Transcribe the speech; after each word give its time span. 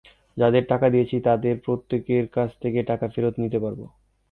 যাঁদের 0.37 0.63
টাকা 0.67 0.87
দিয়েছি, 0.89 1.15
তাঁদের 1.19 1.55
প্রত্যেকের 1.65 2.25
কাছ 2.27 2.49
থেকে 2.61 2.79
টাকা 2.83 3.05
ফেরত 3.13 3.35
নিতে 3.43 3.57
পারব। 3.59 3.79